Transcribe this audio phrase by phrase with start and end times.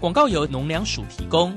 [0.00, 1.54] 广告由农粮署提供。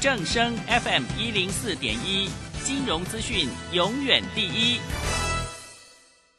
[0.00, 2.30] 正声 FM 一零四点一，
[2.64, 4.80] 金融资讯永远第一。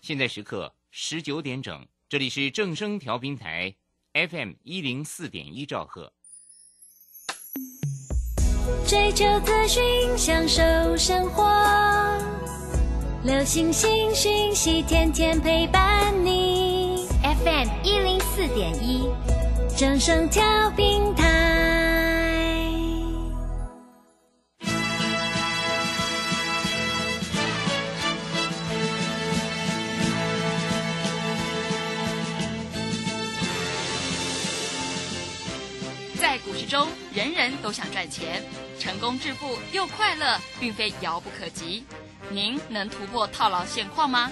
[0.02, 3.76] 现在时刻十九点整，这里是正声调频台
[4.14, 6.12] FM 一零四点一兆赫。
[8.88, 10.62] 追求资讯，享受
[10.98, 11.48] 生活，
[13.24, 16.51] 流星星讯息，天天陪伴你。
[17.44, 19.10] FM 一零四点一，
[19.76, 21.26] 正声调平台。
[36.20, 38.44] 在股市中，人人都想赚钱，
[38.78, 41.84] 成功致富又快乐，并非遥不可及。
[42.30, 44.32] 您能突破套牢现况吗？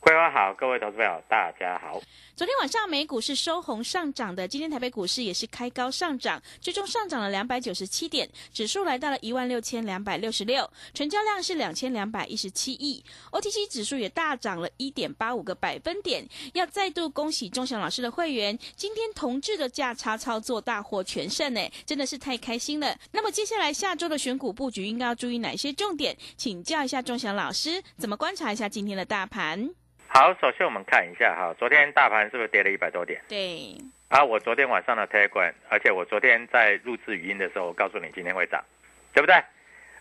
[0.00, 2.00] 桂花好，各位投资朋友大家好。
[2.36, 16.26] 昨天晚上美股是收红上涨的，今天台北股市也是开高上涨，最终上涨了两百九十七点，指数来到了一万六千两百六十六，成交量是两千两百一十七亿，OTC 指数也大涨了一点八五个百分点。
[16.54, 22.96] 要再度恭喜钟祥老师的会员，今天同志的价差操作大获全胜呢，真的是太开心了。
[23.10, 26.16] 那么接下来下周的选股布局应该要注意哪些重点？
[26.36, 29.68] 请教一下钟祥老师，怎么观察一下今天的大盘？
[30.10, 33.20] 好，首先我们看一下哈，昨天大盘是不是跌了一百多点？
[33.28, 33.76] 对，
[34.08, 38.64] 啊，我昨天晚上的 Telegram，而且我昨天在录制语音的时候，我告诉你今天会涨，
[39.12, 39.36] 对不对？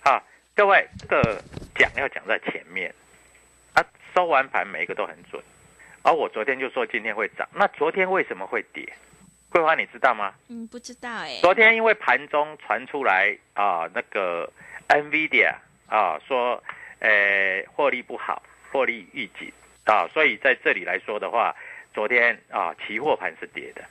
[0.04, 0.24] 好，
[0.56, 1.44] 各位，这个
[1.76, 2.92] 讲要讲在前面，
[3.74, 3.84] 啊，
[4.16, 5.44] 收完盘每一个都很准，
[6.02, 8.88] 而我昨天就说今天会涨，那昨天为什么会跌？
[9.50, 10.34] 桂花你知道吗？
[10.48, 11.38] 嗯，不知道哎。
[11.42, 14.52] 昨天因为盘中传出来啊，那个
[14.88, 15.54] NVIDIA
[15.88, 16.64] 啊说，
[17.00, 18.42] 呃，获利不好，
[18.72, 19.52] 获利预警。
[19.88, 21.56] 啊，所以在这里来说的话，
[21.94, 23.82] 昨天啊，期货盘是跌的，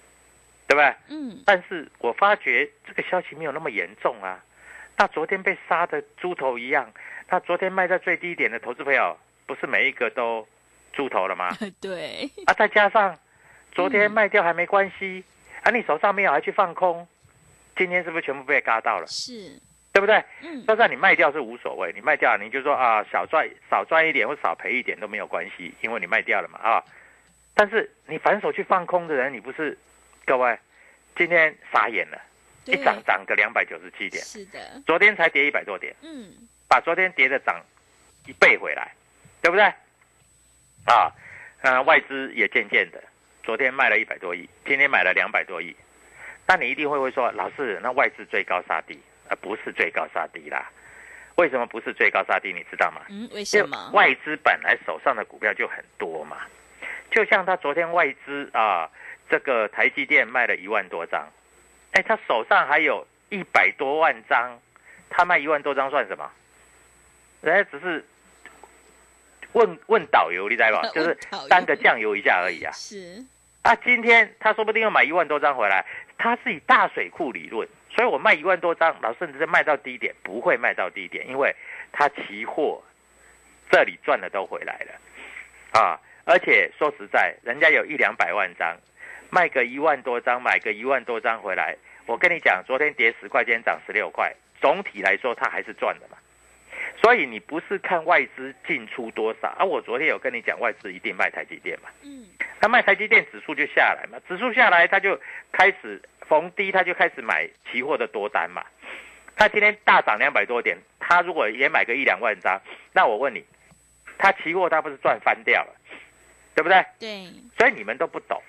[0.69, 0.95] 对不对？
[1.09, 1.43] 嗯。
[1.47, 4.43] 但是我发觉这个消息没有那么严重啊。
[4.99, 6.91] 那昨天被杀的猪头一样，
[7.29, 10.47] 那昨天卖在最低点的投资朋友，不是每一个都
[10.93, 11.51] 猪头了吗？
[11.81, 12.31] 对。
[12.47, 13.19] 啊，再加上
[13.73, 15.25] 昨天卖掉还没关系，
[15.63, 17.07] 啊，你手上没有还去放空，
[17.77, 19.07] 今天是不是全部被嘎到了？
[19.07, 19.61] 是。
[19.97, 20.23] 对不对？
[20.43, 26.85] 嗯，就算你卖掉是无所谓，你卖掉你就说啊，少赚少赚一点或少赔一点都没有关系，因为你卖掉了嘛啊。
[27.55, 29.79] 但是你反手去放空的人，你不是
[30.27, 30.59] 各位
[31.17, 32.21] 今天傻眼了，
[32.67, 36.31] 一涨涨个两百九十七点，是的，昨天才跌一百多点，嗯，
[36.69, 37.65] 把昨天跌的涨
[38.27, 38.93] 一倍回来，
[39.41, 39.65] 对不对？
[40.85, 41.11] 啊，
[41.63, 43.03] 呃，外资也渐渐的，
[43.43, 45.75] 昨天卖了一百多亿，今天买了两百多亿，
[46.47, 49.01] 那你一定会会说，老师，那外资追高杀低。
[49.29, 50.71] 而不是最高杀低啦，
[51.37, 52.53] 为什么不是最高杀低？
[52.53, 53.03] 你知道吗？
[53.09, 53.91] 嗯，为什么？
[53.93, 56.39] 外资本来手上的股票就很多嘛，
[57.11, 58.91] 就像他昨天外资啊，
[59.29, 61.29] 这个台积电卖了一万多张，
[61.93, 64.59] 哎，他手上还有一百多万张，
[65.11, 66.31] 他卖一万多张算什么？
[67.43, 68.05] 人家只是
[69.53, 70.89] 问问导游，你知道吧？
[70.95, 71.17] 就是
[71.49, 72.73] 单个酱油一下而已啊。
[72.75, 73.25] 是。
[73.63, 75.85] 啊，今天他说不定要买一万多张回来，
[76.17, 77.69] 他是以大水库理论。
[77.97, 81.55] 所以我卖一万多张，老甚至是卖到低点，不会卖到低点，因为
[81.91, 82.83] 它期货
[83.71, 85.99] 这里赚的都回来了啊！
[86.27, 88.77] 而且说实在，人家有一两百万张，
[89.31, 96.19] 卖个一万多张，买个一万多张回来，我跟你讲，昨天跌十块今天涨十六块，总体来说它还是赚的嘛。
[97.03, 101.89] 所以你不是看外资进出多少，啊我昨天有跟你讲，外资一定卖台积电嘛。
[102.03, 102.27] 嗯。
[102.61, 105.19] 他卖台积电指数就下来嘛，指数下来他就
[105.51, 106.03] 开始。
[106.29, 108.65] 逢低他就开始买期货的多单嘛，
[109.37, 112.61] 他今天大涨两百多点，他如果也买个一两万张，
[112.93, 113.45] 那我问你，
[114.19, 115.75] 他期货他不是赚翻掉了，
[116.55, 116.85] 对不对？
[116.99, 118.43] 对，所以你们都不懂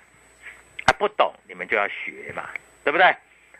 [0.85, 2.49] 啊，不懂你们就要学嘛，
[2.83, 3.05] 对不对？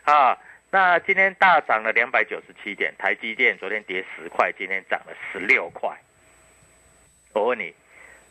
[0.04, 0.38] 啊，
[0.70, 5.90] 那今天大涨了两百九十七点，台积电昨天跌十块，今天涨了十六块。
[7.34, 7.74] 我问你，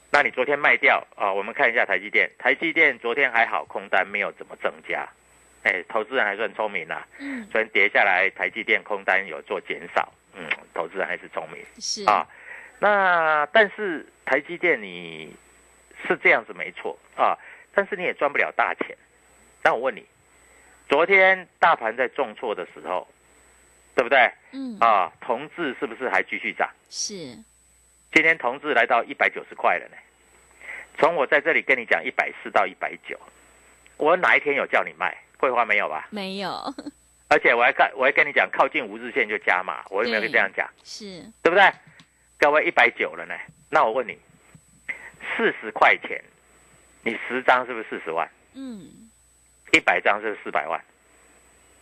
[0.09, 1.31] 那你昨天卖掉啊？
[1.31, 5.07] 我们看一下台积电，台积电昨天还好，空单没有怎么增加，
[5.63, 7.05] 哎，投资人还是很聪明啦。
[7.19, 11.65] 嗯，昨天跌下来，台积电空单有做减少，嗯，投资人还是聪明。
[11.79, 12.25] 是啊，
[12.79, 15.35] 那但是台积电你
[16.07, 17.37] 是这样子没错啊，
[17.73, 18.95] 但是你也赚不了大钱。
[19.63, 20.05] 那我问你，
[20.87, 23.07] 昨天大盘在重挫的时候，
[23.95, 24.31] 对不对？
[24.51, 26.69] 嗯，啊，同志是不是还继续涨？
[26.89, 27.13] 是
[28.13, 29.97] 今天同志来到一百九十块了呢。
[30.97, 33.19] 从我在这里跟你讲一百四到一百九，
[33.97, 35.15] 我哪一天有叫你卖？
[35.37, 36.07] 桂花没有吧？
[36.09, 36.51] 没有，
[37.29, 40.69] 而且我还跟我还跟你讲，靠近五日线就加码，我有没有对这样讲？
[40.83, 41.71] 是对不对？
[42.39, 43.35] 各位一百九了呢，
[43.69, 44.17] 那我问你，
[45.35, 46.23] 四十块钱，
[47.03, 48.29] 你十张是不是四十万？
[48.53, 49.09] 嗯，
[49.73, 50.79] 一百张是四百万，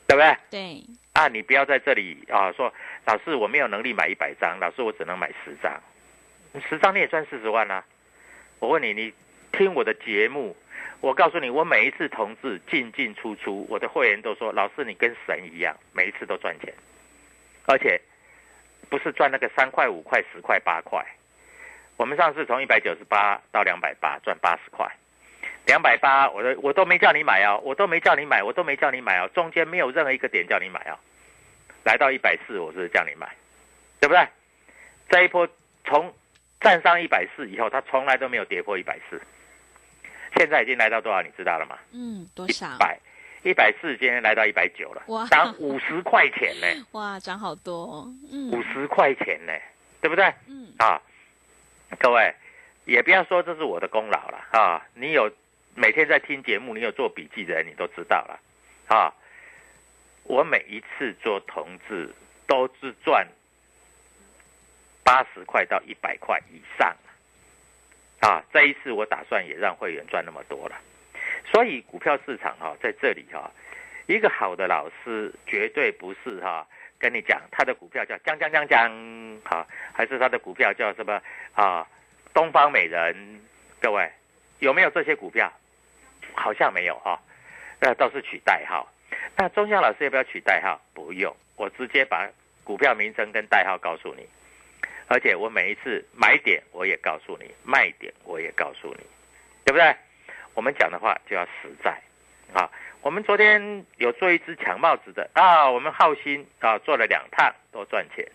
[0.08, 0.38] 对不对？
[0.50, 2.74] 对，啊，你不要在这里啊说，
[3.06, 5.82] 老师我没有能力买一百张，老师我只能买十张，
[6.70, 7.84] 十张你也赚四十万啦、
[8.60, 9.14] 我问你，你
[9.52, 10.56] 听我的节目，
[11.02, 16.74] 我告诉你，我每一次同志进进出出，我的会员都说，老师你跟神一样，每一次都赚钱，
[17.66, 18.00] 而且
[18.90, 21.06] 不是赚那个三块、五块、十块、八块。
[21.98, 24.90] 我们上次从一百九十八到两百八，赚八十块。
[25.66, 30.98] 两百八，我都我都没叫你买哦，我都没叫你买，我都没叫你买哦，中间没有任何一个点叫你买哦。
[31.84, 33.28] 来到一百四，我是叫你买，
[34.00, 34.28] 对不对？
[35.10, 35.48] 这一波
[35.84, 36.14] 从
[36.60, 39.22] 站上一百四以后，它从来都没有跌破一百四，
[40.36, 41.22] 现在已经来到多少？
[41.22, 41.78] 你知道了吗？
[41.92, 42.78] 嗯，多少一少？
[42.78, 43.00] 百
[43.44, 49.54] 一百四，今天来到一百九了哇，涨五十块钱呢， 哇，涨好多哦，嗯，五十块钱呢，
[50.02, 50.26] 对不对？
[50.48, 51.02] 嗯，啊，
[52.00, 52.34] 各位
[52.86, 54.86] 也不要说这是我的功劳了啊！
[54.94, 55.32] 你有
[55.76, 58.40] 每天在听节目，你有做笔记的人，你都知道了
[58.88, 59.14] 啊。
[60.24, 62.12] 我每一次做同志
[62.48, 63.28] 都是赚
[65.04, 66.96] 八十块到一百块以上
[68.20, 68.44] 啊。
[68.54, 70.76] 这一次我打算也让会员赚那么多了，
[71.52, 73.52] 所以股票市场哈、在这里哈、
[74.08, 76.68] 一个好的老师绝对不是哈、
[76.98, 78.92] 跟你讲他的股票叫江江江江，
[79.44, 81.22] 好，还是他的股票叫什么
[81.54, 81.88] 啊？
[82.34, 83.42] 东方美人，
[83.80, 84.12] 各位
[84.60, 85.52] 有没有这些股票？
[86.34, 87.18] 好像没有哈、
[87.80, 88.92] 那都是取代号。
[89.38, 90.82] 那钟祥老师要不要取代号？
[90.94, 92.30] 不用，我直接把
[92.66, 94.28] 股票名称跟代号告诉你，
[95.08, 99.06] 而且我每一次买点我也告诉你，卖点我也告诉你，
[99.64, 99.96] 对不对？
[100.54, 101.98] 我们讲的话就要实在
[102.54, 102.70] 啊。
[103.02, 108.28] 我们昨天有做一只抢帽子的啊，我们浩鑫啊做了两趟都赚钱。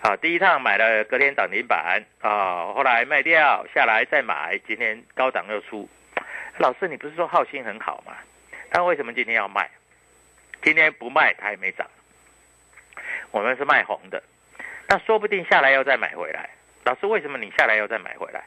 [0.00, 5.88] 啊，第一趟买了隔天涨停板啊，后来卖掉下来再买，今天高档又出。
[6.58, 8.14] 老师，你不是说浩鑫很好吗？
[8.70, 9.70] 但为什么今天要卖？
[10.62, 11.86] 今天不卖它也没涨。
[13.30, 14.22] 我们是卖红的，
[14.88, 16.50] 那说不定下来要再买回来。
[16.84, 18.44] 老师，为什么你下来要再买回来？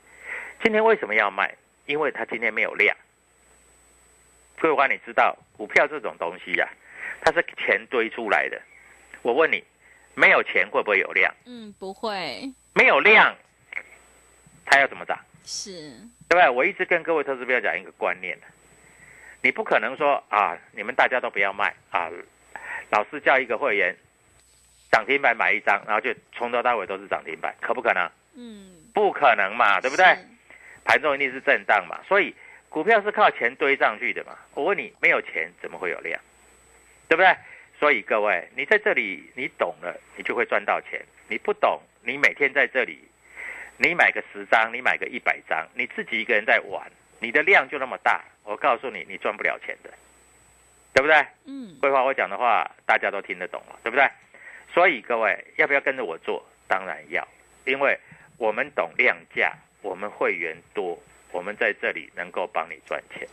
[0.63, 1.55] 今天为什么要卖？
[1.85, 2.95] 因为它今天没有量。
[4.59, 6.67] 桂花，你知道股票这种东西呀、
[7.21, 8.61] 它是钱堆出来的。
[9.21, 9.63] 我问你，
[10.15, 11.33] 没有钱会不会有量？
[11.45, 13.35] 嗯，不会，没有量，
[14.65, 15.17] 它要怎么涨？
[15.43, 15.91] 是，
[16.27, 16.49] 对不对？
[16.49, 18.37] 我一直跟各位投资朋友讲一个观念
[19.41, 22.09] 你不可能说啊，你们大家都不要卖啊，
[22.89, 23.95] 老师叫一个会员
[24.91, 28.09] 涨停板买一张，然后就从头到尾都是涨停板，可不可能？
[28.35, 30.17] 嗯，不可能嘛，对不对？
[30.85, 32.33] 盘中一定是震荡嘛，所以
[32.69, 34.37] 股票是靠钱堆上去的嘛。
[34.53, 36.19] 我问你，没有钱怎么会有量？
[37.09, 37.35] 对不对？
[37.79, 42.99] 所以各位，你在这里你懂了，你就会赚到钱；你不懂，你每天在这里，
[43.77, 46.89] 你买个十张，你买个一百张，你自己一个人在玩，
[47.19, 49.91] 你的量就那么大，我告诉你，你赚不了钱的，
[50.93, 51.25] 对不对？
[51.45, 54.09] 嗯，规划我讲的话，大家都听得懂了，对不对？
[54.77, 56.45] 所以各位要不要跟着我做？
[56.67, 57.27] 当然要，
[57.65, 57.97] 因为
[58.37, 63.27] 我们懂量价，我们会员多，我们在这里能够帮你赚钱，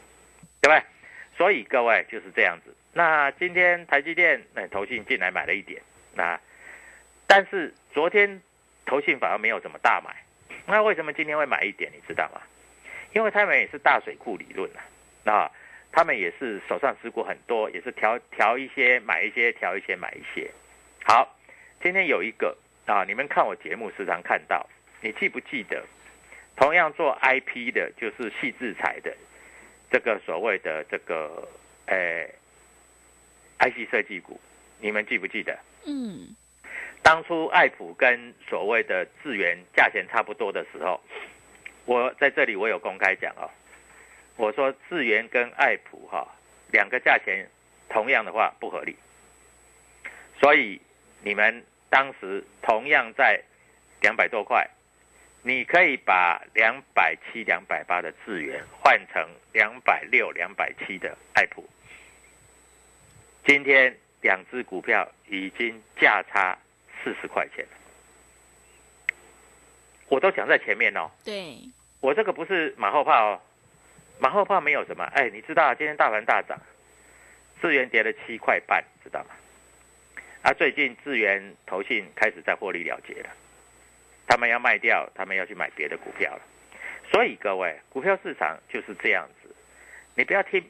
[0.62, 0.82] 对不对？
[1.36, 2.74] 所以各位就是这样子。
[2.94, 5.82] 那今天台积电那投信进来买了一点，
[6.14, 6.40] 那
[7.26, 8.40] 但是昨天
[8.86, 10.16] 投信反而没有怎么大买，
[10.64, 11.92] 那为什么今天会买一点？
[11.94, 12.40] 你知道吗？
[13.12, 14.70] 因为他们也是大水库理论
[15.26, 15.50] 啊，啊，
[15.92, 20.50] 他们也是手上持股很多，也是调调一些买一些，调一些买一些。
[21.06, 21.36] 好，
[21.82, 22.56] 今天有一个
[22.86, 24.66] 啊，你们看我节目时常看到，
[25.02, 25.84] 你记不记得？
[26.56, 29.14] 同样做 IP 的，就是细制裁的，
[29.90, 31.46] 这个所谓的这个
[31.84, 32.26] 呃
[33.58, 34.40] IC 设计股，
[34.80, 35.58] 你们记不记得？
[35.84, 36.34] 嗯，
[37.02, 40.98] 当初爱普跟所谓的智源价钱差不多的时候，
[41.84, 43.50] 我在这里我有公开讲哦，
[44.36, 46.26] 我说智源跟爱普哈
[46.72, 47.46] 两个价钱
[47.90, 48.96] 同样的话不合理，
[50.40, 50.80] 所以
[51.24, 53.42] 你们当时同样在
[54.00, 54.68] 两百多块，
[55.42, 61.68] 你可以把两百七、两百八的智源换成两百六、两百七的爱普，
[63.44, 66.56] 今天两只股票已经价差。
[67.02, 67.66] 四十块钱，
[70.08, 71.10] 我都讲在前面哦。
[71.22, 71.58] 对，
[72.00, 73.40] 我这个不是马后炮哦，
[74.18, 75.04] 马后炮没有什么。
[75.12, 76.58] 哎，你知道今天大盘大涨，
[77.60, 79.36] 资源跌了七块半，知道吗？
[80.44, 83.30] 啊，最近资源投信开始在获利了结了，
[84.26, 86.42] 他们要卖掉，他们要去买别的股票了。
[87.10, 89.48] 所以各位，股票市场就是这样子，
[90.14, 90.62] 你不要听，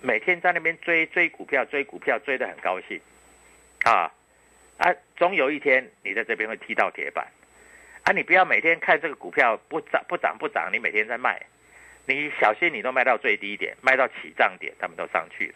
[0.00, 3.00] 每天在那边追追股票，追股票追得很高兴，
[3.82, 4.14] 啊。
[4.78, 7.26] 啊，总有一天你在这边会踢到铁板，
[8.04, 11.44] 啊，你不要每天看这个股票不涨不涨不涨，你每天在卖，
[12.06, 15.54] 你小心你都卖到最低点，卖到起涨点，他们都上去了，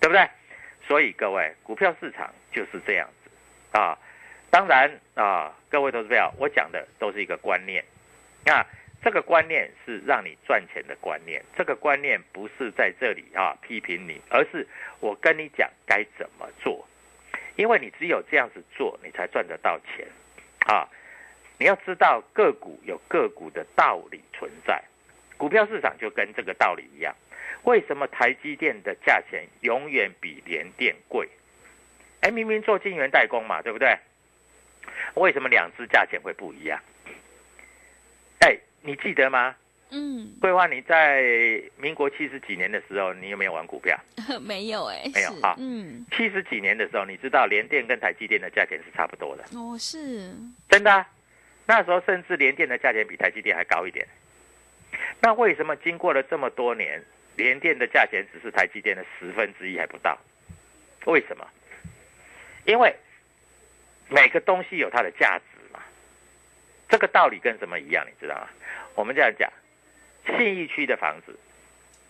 [0.00, 0.28] 对不对？
[0.86, 3.98] 所以各位，股票市场就是这样子啊。
[4.50, 7.84] 当然啊，各位投资友，我讲的都是一个观念，
[8.44, 8.64] 那
[9.02, 14.66] 这个观念是让你赚钱的观念，这个观念不是在这里啊批评你，而是
[15.00, 16.86] 我跟你讲该怎么做。
[17.56, 20.06] 因为你只有这样子做，你才赚得到钱，
[20.66, 20.88] 啊！
[21.56, 24.82] 你要知道个股有个股的道理存在，
[25.36, 27.14] 股票市场就跟这个道理一样。
[27.64, 31.28] 为什么台积电的价钱永远比联电贵？
[32.20, 33.96] 哎，明明做晶圆代工嘛，对不对？
[35.14, 36.80] 为什么两只价钱会不一样？
[38.40, 39.54] 哎，你记得吗？
[39.90, 41.22] 嗯，桂花，你在
[41.76, 43.96] 民国七十几年的时候，你有没有玩股票？
[44.40, 45.54] 没有哎，没有啊。
[45.58, 49.44] 嗯，七十几年的时候，你知道联电跟台积电的价钱是差不多的。
[49.54, 50.34] 哦，是
[50.68, 51.06] 真的。
[51.66, 54.06] 那时候甚至联电的价钱比台积电还高一点。
[55.20, 57.02] 那为什么经过了这么多年，
[57.36, 60.18] 联电的价钱只是台积电的十分之一还不到？
[61.06, 61.46] 为什么？
[62.64, 62.94] 因为
[64.08, 65.80] 每个东西有它的价值嘛。
[66.88, 68.06] 这个道理跟什么一样？
[68.06, 68.48] 你知道吗？
[68.94, 69.50] 我们这样讲。
[70.26, 71.38] 信义区的房子，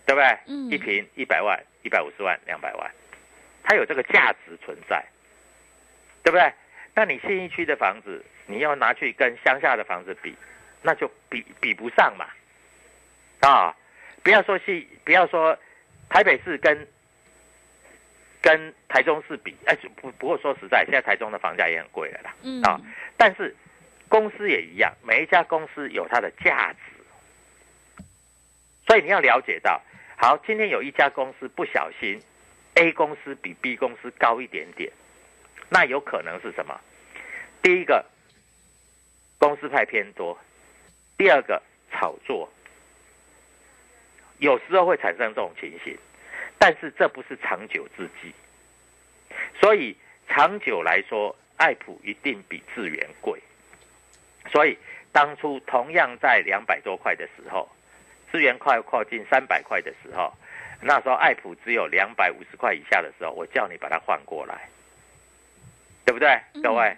[0.05, 0.37] 对不对？
[0.47, 0.69] 嗯。
[0.71, 2.89] 一平一百万、一百五十万、两百万，
[3.63, 5.03] 它有这个价值存在，
[6.23, 6.53] 对不对？
[6.93, 10.33] 那你信义区的房子，你要拿去跟乡下的房子比，
[10.81, 12.25] 那就比比不上嘛。
[13.41, 13.75] 啊，
[14.25, 15.55] 不要说是，不要说
[16.09, 16.87] 台北市跟
[18.41, 22.35] 跟台中市比，哎，不不过说实在，现在台中的房价也很贵了啦。
[22.41, 22.59] 嗯。
[22.63, 22.81] 啊，
[23.17, 23.55] 但是
[24.09, 26.79] 公司也一样，每一家公司有它的价值。
[28.87, 29.79] 所以你要了解到，
[30.17, 32.19] 好，今天有一家公司不小心
[32.73, 34.91] ，A 公司比 B 公司高一点点，
[35.69, 36.81] 那有可能是什么？
[37.61, 38.03] 第一个，
[39.37, 40.35] 公司派偏多；
[41.15, 42.51] 第二个，炒作。
[44.39, 45.97] 有时候会产生这种情形，
[46.57, 48.33] 但是这不是长久之计。
[49.59, 49.95] 所以
[50.27, 53.41] 长久来说，爱普一定比智源贵。
[54.51, 54.77] 所以
[55.11, 57.69] 当初同样在两百多块的时候。
[58.31, 60.33] 智源快靠近三百块的时候，
[60.81, 64.67] 那时候爱普只有两百五十块以下的时候，我叫你把它换过来，
[66.03, 66.97] 对不对，各位？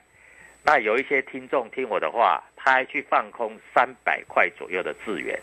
[0.63, 5.39] 那有一些听众听我的话，他还去放空三百块左右的智源，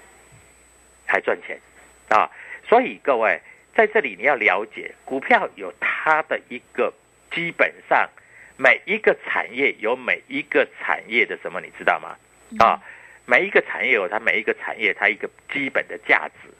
[1.06, 1.60] 还赚钱
[2.08, 2.30] 啊！
[2.68, 3.40] 所以各位
[3.74, 6.92] 在这里你要了解，股票有它的一个
[7.30, 8.08] 基本上
[8.56, 12.16] 每一个产业有每一个产业的什么，你知道吗？
[12.64, 12.80] 啊？
[13.26, 16.50] 每一个产业有它每一个产业它一个基本的价值，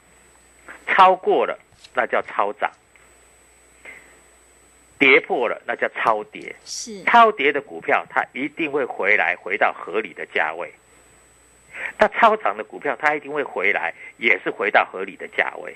[0.87, 1.59] 超过了
[1.93, 2.71] 那叫超涨，
[4.97, 6.55] 跌破了那叫超跌。
[6.65, 10.73] 是超跌的股票，它一定会回来回到合理的价位。
[11.97, 15.75] 那超涨的股票，它一定会回来，也是回到合理的价位。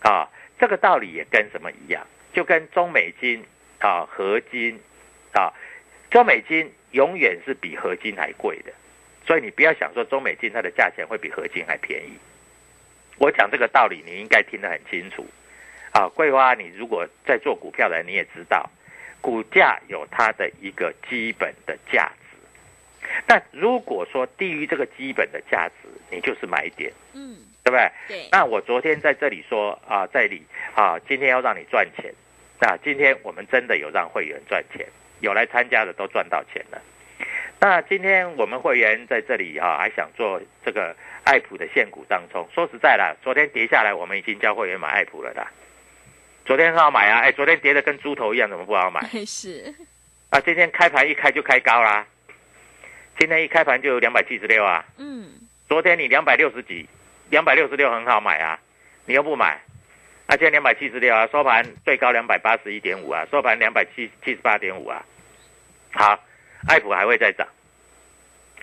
[0.00, 0.28] 啊，
[0.58, 2.06] 这个道理也跟什么一样？
[2.32, 3.44] 就跟中美金
[3.80, 4.78] 啊、合金
[5.32, 5.52] 啊，
[6.10, 8.72] 中美金永远是比合金还贵的。
[9.26, 12.16] 所以你不要想说中美金它的价钱会比合金还便宜，
[13.18, 15.26] 我讲这个道理你应该听得很清楚，
[15.92, 18.70] 啊，桂花，你如果在做股票的你也知道，
[19.20, 22.10] 股价有它的一个基本的价，
[23.26, 27.90] 但如果说低于这个基本的价值，你就是买点，嗯，对不对？
[28.08, 28.28] 对。
[28.32, 30.42] 那我昨天在这里说啊，在里
[30.74, 32.12] 啊，今天要让你赚钱，
[32.60, 34.86] 那今天我们真的有让会员赚钱，
[35.20, 36.80] 有来参加的都赚到钱了。
[37.60, 42.48] 那今天我们会员在这里啊，还想做这个爱普的现股当中。
[42.54, 45.44] 说实在的，昨天跌下来，我们已经教会员买爱普了的。
[46.46, 49.00] 昨天很好买啊，哎，昨天跌的跟猪头一样，怎么不好买？
[49.26, 49.74] 是，
[50.30, 52.06] 啊，今天开盘一开就开高啦，
[53.18, 55.28] 今天一开盘就有两百七十六啊，嗯，
[55.68, 56.88] 昨天你两百六十几，
[57.30, 58.58] 两百六十六很好买啊，
[59.06, 59.60] 你又不买，
[60.26, 65.04] 啊，现在两百七十六啊，收盘最高两百八十一点五啊，收盘两百七七十八点五啊，
[65.90, 66.16] 好，
[66.68, 67.44] 爱普还会再涨，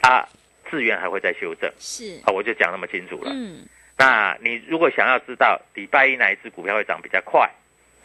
[0.02, 0.26] 啊，
[0.72, 3.32] 智源还会再修正，是，啊，我就讲那么清楚了。
[3.34, 7.50] 嗯，那你如果想要知道礼拜一哪一只股票会涨比较快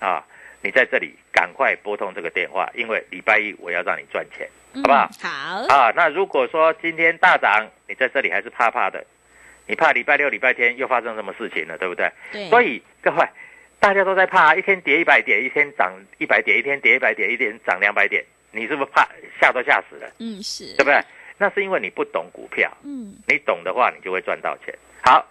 [0.01, 0.27] 啊，
[0.63, 5.09] 你在这里赶快拨通这个电话，因为礼拜一我要让你赚钱，好不好？
[5.11, 9.05] 嗯好，啊，那如果说今天大涨，你在这里还是怕怕的，
[9.67, 12.11] 你怕礼拜六、礼拜天又发生什么事情了，对不对？
[12.33, 13.27] 对，所以各位，
[13.79, 19.09] 大家都在怕，一天跌一百点，一天涨一百点，一天跌一百点，一天涨两百点，你是不是怕
[19.41, 21.01] 吓都吓死了，嗯是，对不对？
[21.39, 24.75] 那是因为你不懂股票，嗯，你懂的话，你就会赚到钱。
[25.03, 25.27] 好，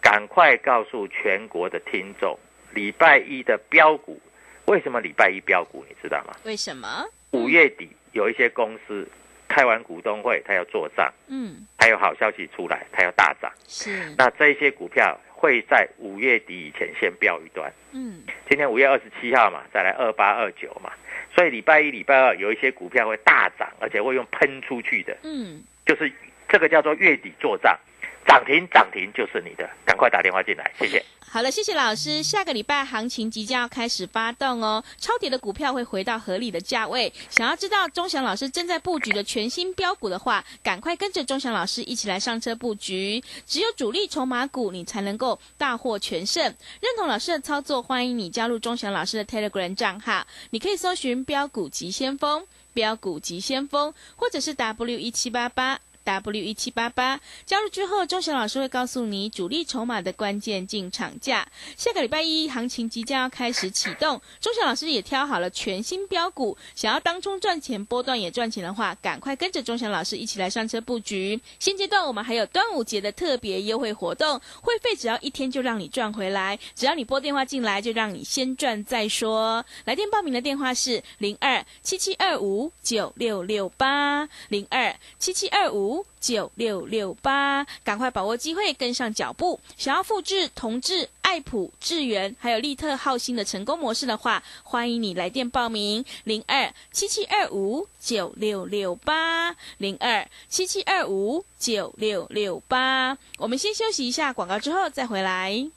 [0.00, 2.36] 赶快告诉全国的听众，
[2.72, 4.20] 礼拜一的标股
[4.66, 6.34] 为什么礼拜一标股，你知道吗？
[6.44, 7.04] 为什么？
[7.32, 9.06] 五月底有一些公司
[9.48, 13.52] 开完股东会，它要做账，嗯，还有好消息出来，它要大涨。
[13.66, 17.72] 是，那这一些股票会在五月底以前先标一段。
[17.92, 20.92] 嗯，今天五月二十七号嘛，再来二八二九嘛，
[21.34, 26.10] 所以礼拜一、礼拜二有一些股票会大涨，而且会用喷出去的，嗯，就是
[26.48, 27.78] 这个叫做月底做账，
[28.26, 31.04] 涨停涨停就是你的，赶快打电话进来，谢谢。
[31.20, 32.22] 好了，谢谢老师。
[32.22, 37.10] 下个礼拜行情即将要开始发动哦，超跌的股票会回到合理的价位。
[37.30, 43.22] 想要知道钟祥老师正在布局的全新标股的话，赶快跟着钟祥老师一起来上车布局。
[43.46, 46.42] 只有主力筹码股，你才能够大获全胜。
[46.42, 55.80] 认同老师的操作，欢迎你加入钟祥老师的 Telegram 账号，你可以搜寻“标股急先锋”、“标股急先锋”，或者是 W 一七八八。
[56.04, 61.46] W 一七八八加入之后，钟祥老师会告诉你主力筹码的关键进场价。
[61.76, 71.40] 下个礼拜一行情即将要开始启动，钟祥老师也挑好了全新标股，想要当中赚钱、波段也赚钱的话，赶快跟着钟祥老师一起来上车布局。
[71.58, 79.64] 现阶段我们还有端午节的特别优惠活动，会费只要一天就让你赚回来，只要你拨电话进来，就让你先赚再说。
[79.84, 85.91] 来电报名的电话是零二七七二五九六六八零二七七二五。
[86.20, 89.58] 九六六八，赶快把握机会，跟上脚步。
[89.76, 103.18] 想要复制同志、爱普、智源还有利特浩星的成功模式的话，欢迎你来电报名零二七七二五九六六八零二七七二五九六六八。
[103.38, 105.68] 我们先休息一下广告，之后再回来。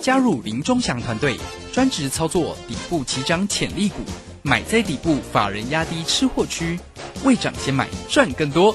[0.00, 1.36] 加入林中祥团队，
[1.72, 3.96] 专职操作底部起涨潜力股，
[4.42, 6.78] 买在底部，法人压低吃货区，
[7.22, 8.74] 未涨先买赚更多。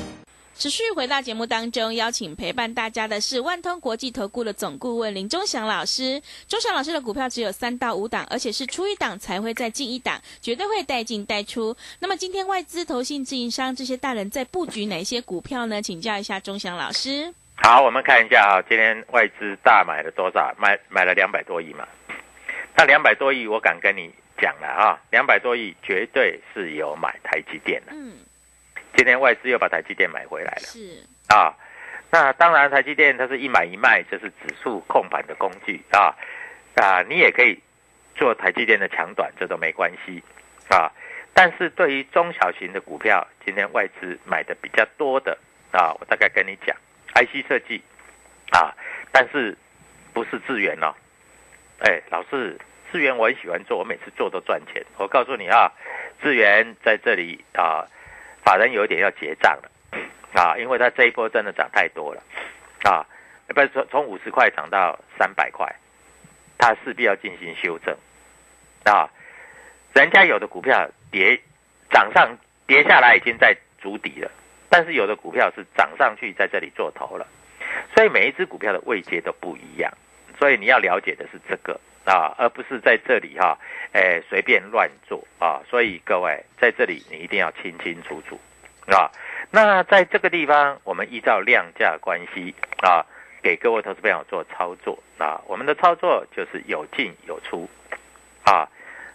[0.61, 6.21] 持续回到节目当中，邀请陪伴大家的是万通国际投顾的总顾问林忠祥老师。
[6.47, 11.75] 忠祥老师的股票只有三到五档，而且是出一档才会再进一档，绝对会带进带出。
[11.97, 15.81] 那么今天外资、投信、自营商这些大人在布局哪些股票呢？
[15.81, 17.33] 请教一下忠祥老师。
[17.55, 20.53] 好，我们看一下啊，今天外资大买了多少？
[20.59, 21.87] 买买了两百多亿嘛。
[22.77, 27.93] 那两百多亿，我敢跟你讲了啊，两百多亿绝对是有买台积电的。
[27.95, 28.13] 嗯，
[28.95, 31.53] 今天外资又把台积电买回来了是，啊。
[32.13, 36.13] 那当然，台积电它是一买一卖，就是指数控盘的工具啊
[36.75, 37.57] 啊，你也可以
[38.15, 40.21] 做台积电的强短，这都没关系
[40.69, 40.91] 啊。
[41.33, 45.37] 但是对于中小型的股票，今天外资买的比较多的
[45.71, 46.75] 啊，我大概跟你讲
[47.15, 47.81] ，IC 设计
[48.51, 48.75] 啊，
[49.13, 49.57] 但是
[50.11, 50.93] 不是智源哦。
[51.79, 52.59] 哎，老师，
[52.91, 54.85] 智源我很喜欢做，我每次做都赚钱。
[54.97, 55.71] 我告诉你啊，
[56.21, 57.87] 智源在这里啊，
[58.43, 59.71] 法人有一点要结账了
[60.33, 62.21] 啊，因为它这一波真的涨太多了
[62.83, 63.05] 啊，
[63.47, 65.75] 不是从从五十块涨到三百块，
[66.57, 67.95] 它势必要进行修正
[68.85, 69.09] 啊。
[69.93, 71.41] 人家有的股票跌
[71.89, 74.31] 涨上跌下来已经在足底了，
[74.69, 77.27] 但是有的股票是涨上去在这里做头了，
[77.93, 79.91] 所以每一只股票的位阶都不一样。
[80.39, 83.57] 所以你要了解的是这个啊，而不是在这里哈、
[83.93, 85.61] 哎，随便乱做啊。
[85.69, 88.39] 所以各位在这里你一定要清清楚楚
[88.91, 89.11] 啊。
[89.51, 93.05] 那在这个地方，我们依照量价关系啊，
[93.43, 95.41] 给各位投资朋友做操作啊。
[95.47, 97.69] 我们的操作就是有进有出
[98.43, 98.67] 啊，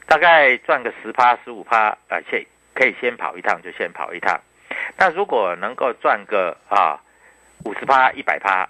[0.07, 4.41] 大概赚个十趴十五趴，而且可以先跑一趟就先跑一趟。
[4.99, 7.01] 那如果能够赚个啊
[7.65, 8.69] 五十趴一百趴，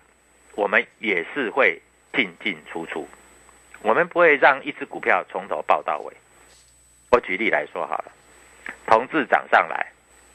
[0.54, 1.82] 我们也是会
[2.14, 3.06] 进进出出，
[3.82, 6.12] 我们不会让一只股票从头报到尾。
[7.10, 8.12] 我举例来说好了，
[8.86, 9.86] 同志涨上来，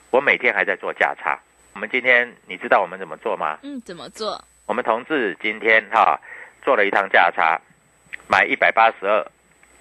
[0.10, 1.40] 我每天还在做价差。
[1.74, 3.60] 我们今天你知道我们怎么做吗？
[3.64, 4.44] 嗯，怎么做？
[4.66, 6.20] 我们同志今天哈
[6.64, 7.60] 做了一趟价差，
[8.28, 9.26] 买一百八十二，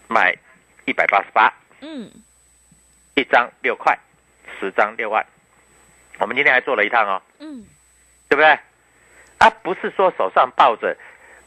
[0.09, 0.37] 买
[0.85, 2.11] 一百八十八，嗯，
[3.15, 3.99] 一张六块，
[4.59, 5.25] 十张六万。
[6.19, 7.65] 我们今天还做了一趟哦，嗯，
[8.29, 8.59] 对不对？
[9.39, 10.97] 啊，不是说手上抱着，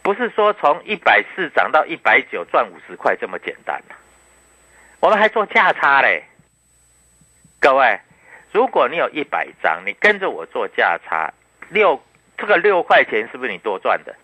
[0.04, 3.82] 不是说从一百四涨到一百九赚五十块这么简单
[5.00, 6.24] 我们还做价差嘞，
[7.60, 8.00] 各位，
[8.52, 11.34] 如果你有一百张，你跟着我做价差，
[11.70, 12.02] 六
[12.38, 14.16] 这个六块钱是不是你多赚的？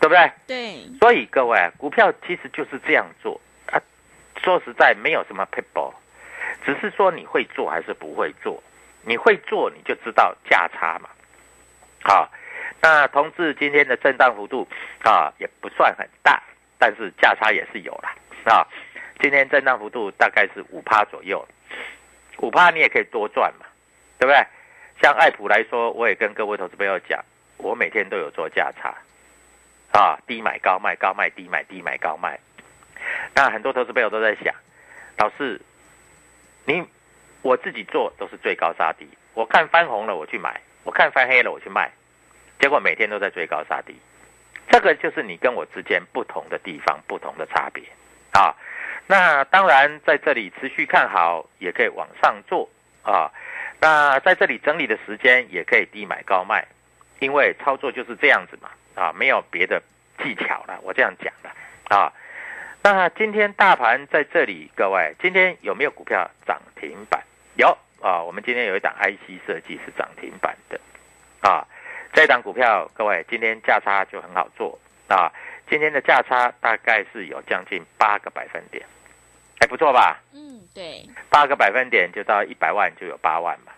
[0.00, 0.32] 对不对？
[0.46, 3.80] 对，所以各位，股票其实就是这样做啊。
[4.42, 5.94] 说实在，没有什么 people，
[6.66, 8.62] 只是说你会做还是不会做。
[9.06, 11.08] 你会做，你就知道价差嘛。
[12.02, 12.30] 好，
[12.80, 14.68] 那同志今天的震荡幅度
[15.02, 16.42] 啊也不算很大，
[16.78, 18.08] 但是价差也是有了
[18.44, 18.66] 啊。
[19.20, 21.46] 今天震荡幅度大概是五趴左右，
[22.38, 23.66] 五趴你也可以多赚嘛，
[24.18, 24.46] 对不对？
[25.02, 27.24] 像爱普来说，我也跟各位投资朋友讲，
[27.56, 28.94] 我每天都有做价差
[29.92, 32.38] 啊，低买高卖，高卖低买，低买高卖。
[33.34, 34.54] 那很多投资朋友都在想，
[35.18, 35.60] 老师，
[36.64, 36.86] 你。
[37.42, 41.92] 我自己做都是最高杀低，我看翻红了我去买，我看翻黑了我去卖，
[42.58, 43.94] 结果每天都在追高杀低，
[44.70, 47.84] 这个就是你跟我之间不同的地方，不同的差别
[48.32, 48.54] 啊。
[49.06, 52.68] 那当然在这里持续看好，也可以往上做
[53.02, 53.30] 啊。
[53.80, 56.66] 那在这里整理的时间也可以低买高卖，
[57.18, 59.82] 因为操作就是这样子嘛啊，没有别的
[60.22, 61.50] 技巧了，我这样讲的
[61.94, 62.10] 啊。
[62.82, 67.22] 那今天大盘在这里，各位今天有没有股票涨停板？
[67.56, 70.80] 有啊，我们今天有一档 IC 设计是涨停板的，
[71.40, 71.66] 啊，
[72.14, 75.30] 这档股票各位今天价差就很好做啊，
[75.68, 78.86] 今天的价差大概是有将近八个百分点，
[79.60, 80.22] 还不错吧？
[80.32, 83.72] 嗯，对，八个百分点就到一百万就有八万嘛。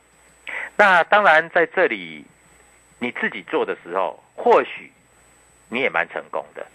[0.76, 2.24] 那当然在这里
[2.98, 4.92] 你自己做的时候，或许
[5.68, 6.66] 你也蛮成功的，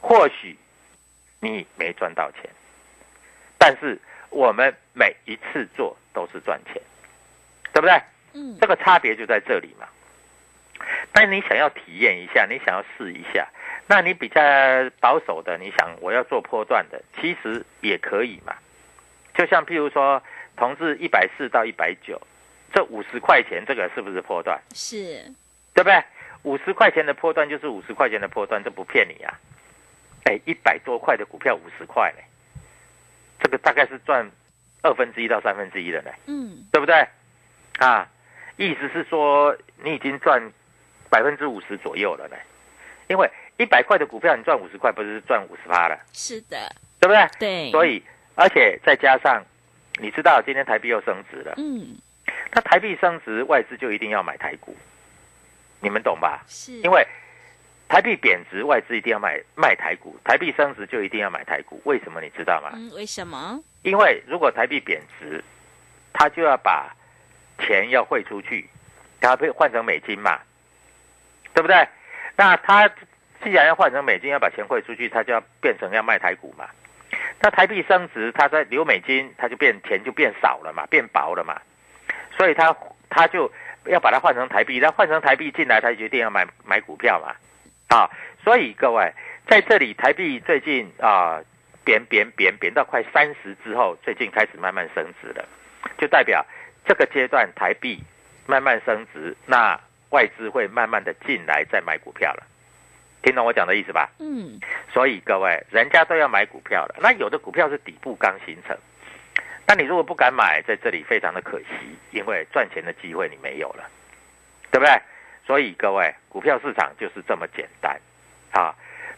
[0.00, 0.56] 或许
[1.40, 2.50] 你没赚到钱，
[3.58, 3.98] 但是。
[4.30, 6.74] 我们每一次做都是赚钱，
[7.72, 8.02] 对不对？
[8.34, 9.86] 嗯，这个差别就在这里嘛。
[11.12, 13.48] 但你想要体验一下，你想要试一下，
[13.86, 14.40] 那你比较
[15.00, 18.54] 保守的，你想我要做波段的，其实也可以嘛。
[19.34, 20.22] 就像譬如说，
[20.56, 22.20] 同志一百四到一百九，
[22.72, 24.60] 这五十块钱，这个是不是波段？
[24.74, 25.22] 是，
[25.72, 26.02] 对不对？
[26.42, 29.32] 五十块钱的波段就是五十块钱的波段，这不骗你啊。
[30.24, 32.24] 哎，一百多块的股票五十块嘞。
[33.40, 34.30] 这个大概是赚
[34.82, 37.06] 二分之一到三分之一的呢，嗯，对不对？
[37.78, 38.08] 啊，
[38.56, 40.42] 意思是说你已经赚
[41.10, 42.36] 百分之五十左右了呢，
[43.08, 45.98] 因为一百块的股票你赚五十块，不是赚五十趴了？
[46.12, 47.28] 是的，对不对？
[47.38, 47.70] 对。
[47.70, 48.02] 所以，
[48.34, 49.44] 而且再加上，
[50.00, 51.96] 你知道今天台币又升值了，嗯，
[52.52, 54.76] 那台币升值，外资就一定要买台股，
[55.80, 56.42] 你们懂吧？
[56.46, 57.06] 是，因为。
[57.86, 61.80] 台币贬值，外资一定要买卖台股；台币升值，就一定要买台股。
[61.84, 62.70] 为什么你知道吗？
[62.72, 63.62] 嗯，为什么？
[63.82, 65.44] 因为如果台币贬值，
[66.12, 66.96] 他就要把
[67.58, 68.68] 钱要汇出去，
[69.20, 70.38] 他被换成美金嘛，
[71.54, 71.88] 对不对？
[72.36, 72.88] 那他
[73.42, 76.68] 既然要换成美金，要把钱汇出去，他就要变成要卖台股嘛。
[77.40, 81.60] 那台币升值，他在留美金，他就变钱就变少了嘛，变薄了嘛。
[82.36, 82.74] 所以他
[83.08, 83.52] 他就
[83.86, 87.34] 要把它换成台币，那换成台币进来，他决定要买买股票嘛。
[87.94, 88.10] 啊，
[88.42, 89.12] 所以各位
[89.46, 91.40] 在这里，台币最近啊
[91.84, 95.46] 贬贬贬贬到快三十之后，最近开始慢慢升值了，
[95.98, 96.44] 就代表
[96.84, 98.02] 这个阶段台币
[98.46, 99.78] 慢慢升值，那
[100.10, 102.46] 外资会慢慢的进来再买股票了，
[103.22, 104.10] 听懂我讲的意思吧？
[104.18, 104.60] 嗯，
[104.92, 108.76] 所以各位人家都要买股票了，那有的股票是底部刚形成，
[109.66, 111.66] 那你如果不敢买，在这里非常的可惜，
[112.10, 113.88] 因为赚钱的机会你没有了，
[114.70, 114.92] 对不对？
[115.46, 118.00] 所以各位，股票市场就是这么简单，
[118.52, 118.74] 啊，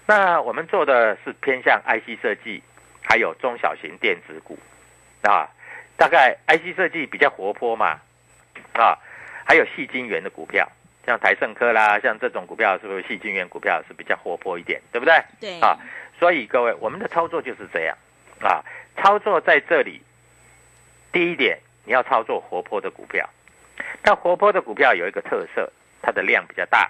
[0.07, 2.63] 那我们做的是偏向 IC 设计，
[3.03, 4.59] 还有中小型电子股，
[5.23, 5.49] 啊，
[5.97, 8.01] 大概 IC 设计比较活泼嘛，
[8.75, 8.99] 啊，
[9.45, 10.71] 还有细晶圆的股票，
[11.05, 15.23] 像台盛科啦，像这种股票是不是细晶圆股票是比较活泼一点，对不对？
[15.41, 15.61] 对。
[15.61, 15.77] 啊，
[16.19, 17.97] 所以各位，我们的操作就是这样，
[18.41, 18.65] 啊，
[18.97, 20.01] 操作在这里，
[21.13, 23.29] 第一点你要操作活泼的股票，
[24.03, 25.73] 那活泼的股票有一个特色。
[26.03, 26.89] 它的量比较大，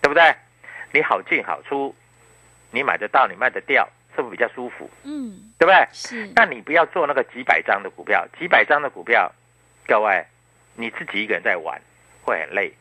[0.00, 0.22] 对不对？
[0.92, 1.92] 你好进好出，
[2.70, 3.88] 你买得到，你卖得掉，
[4.18, 4.90] 是不是比较舒服？
[5.04, 5.86] 嗯，对不对？
[5.92, 6.28] 是。
[6.34, 9.32] 那你不要做那个几百张的股票，几百张的股票，
[9.86, 10.24] 各位
[10.74, 11.80] 你自己一个人在玩
[12.24, 12.72] 会很累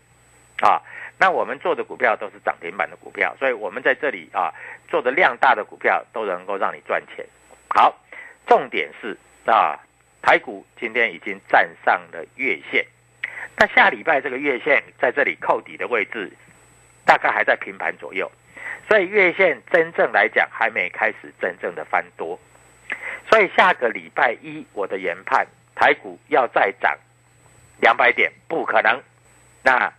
[0.62, 0.82] 啊。
[1.20, 4.52] 那我们做的股票都是涨停板的股票，所以我们在这里啊
[4.88, 7.24] 做的量大的股票都能够让你赚钱。
[7.70, 7.96] 好，
[8.48, 9.78] 重点是啊，
[10.24, 12.84] 台股今天已经站上了月线，
[13.56, 16.32] 那下礼拜这个月线在这里扣底的位置，
[17.06, 18.32] 大概还在平盘左右，
[18.88, 22.40] 所以月线真正来讲还没开始真正的翻多，
[23.30, 25.46] 所以下个礼拜一我的研判，
[25.76, 26.98] 台股要再涨
[27.82, 29.02] 两百点不可能，
[29.64, 29.92] 那。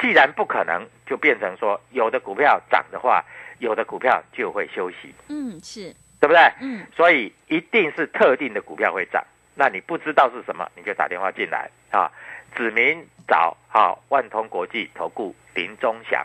[0.00, 3.24] 既然不可能，就变成说有的股票涨的话，
[3.58, 5.12] 有的股票就会休息。
[5.26, 6.40] 嗯，是对不对？
[6.60, 9.24] 嗯，所以一定是特定的股票会涨。
[9.56, 12.08] 那你不知道是什么，你就打电话进来啊，
[12.54, 16.24] 指明找好万通国际投顾林中祥，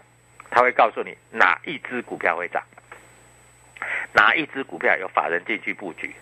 [0.54, 2.62] 他会告诉你哪一只股票会涨，
[4.14, 6.14] 哪一只股票有法人进去布局，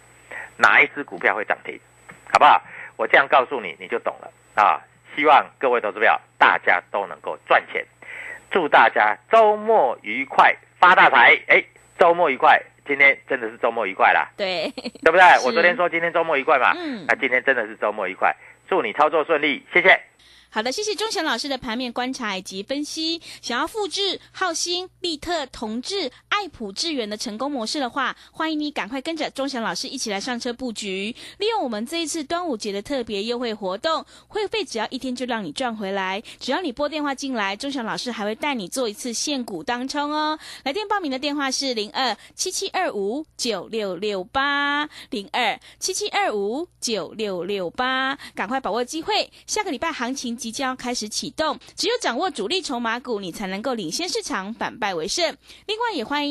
[0.55, 1.77] 哪一只股票会涨停，
[2.31, 2.63] 好不好？
[2.95, 4.79] 我这样告诉你，你就懂了啊。
[5.17, 7.85] 希望各位投资票大家都能够赚钱，
[8.49, 11.37] 祝大家周末愉快，发大财！
[11.47, 11.61] 哎，
[11.99, 14.71] 周末愉快，今天真的是周末愉快啦，对，
[15.03, 15.21] 对不对？
[15.43, 18.33] 我昨天说今天周末愉快嘛，嗯那今天真的是周末愉快，
[18.69, 19.99] 祝你操作顺利，谢谢。
[20.53, 23.21] 好的，谢谢钟祥老师的盘面观察以及分析。
[23.41, 36.23] 想要复制浩兴、利特、同志、爱普、智源的成功模式的话，欢迎你赶快跟着钟祥老师一起来上车布局，利用我们这一次端午节的特别优惠活动，会费只要一天就让你赚回来。
[36.39, 40.39] 只要你拨电话进来，钟祥老师还会带你做一次现股当冲哦。
[40.63, 55.37] 来电报名的电话是零二七七二五九六六八零二七七二五九六六八，赶快把握机会，下个礼拜行情即将开始启动，只有掌握主力筹码股，你才能够领先市场，反败为胜。
[55.67, 56.30] 另外，也欢迎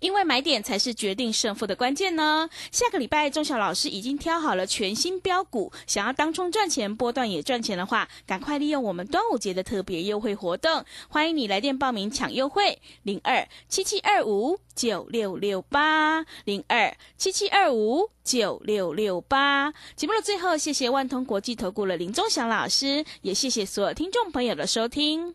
[0.00, 2.48] 因为买点才是决定胜负的关键呢。
[2.70, 19.72] 下个礼拜，钟祥老师已经挑好了全新标股，想要当冲赚钱、波段也赚钱的话，赶快利用我们端午节的特别优惠活动，欢迎你来电报名抢优惠，零二七七二五九六六八零二七七二五九六六八。
[19.94, 25.34] 节目的最后，谢谢万通国际投顾的林钟祥老师，也谢谢所有听众朋友的收听。